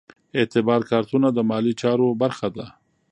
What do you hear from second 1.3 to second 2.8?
د مالي چارو برخه ده.